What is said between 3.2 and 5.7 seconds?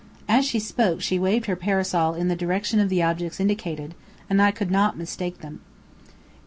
indicated, and I could not mistake them.